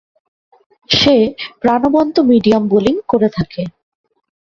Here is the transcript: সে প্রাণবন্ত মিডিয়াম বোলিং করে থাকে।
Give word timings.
সে 0.89 1.15
প্রাণবন্ত 1.61 2.15
মিডিয়াম 2.29 2.63
বোলিং 2.67 2.95
করে 3.07 3.27
থাকে। 3.29 3.61